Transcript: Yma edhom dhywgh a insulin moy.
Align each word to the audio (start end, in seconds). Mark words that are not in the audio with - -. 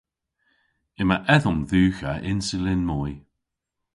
Yma 1.01 1.17
edhom 1.35 1.59
dhywgh 1.69 2.01
a 2.11 2.13
insulin 2.31 2.81
moy. 2.89 3.11